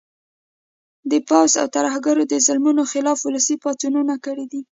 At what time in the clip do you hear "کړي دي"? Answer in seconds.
4.25-4.61